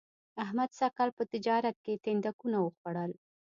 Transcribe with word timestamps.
احمد 0.43 0.69
سږ 0.79 0.91
کال 0.97 1.09
په 1.17 1.23
تجارت 1.33 1.75
کې 1.85 2.01
تیندکونه 2.03 2.57
و 2.61 2.73
خوړل 2.77 3.11